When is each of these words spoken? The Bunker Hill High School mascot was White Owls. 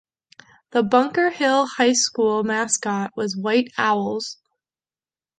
The 0.71 0.81
Bunker 0.81 1.29
Hill 1.29 1.67
High 1.67 1.93
School 1.93 2.43
mascot 2.43 3.11
was 3.15 3.37
White 3.37 3.71
Owls. 3.77 4.37